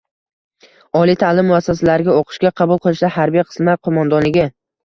Oliy 0.99 1.17
ta’lim 1.25 1.47
muassasalariga 1.51 2.17
o‘qishga 2.23 2.53
qabul 2.63 2.81
qilishda 2.87 3.13
harbiy 3.19 3.47
qismlar 3.51 3.81
qo‘mondonligi 3.89 4.49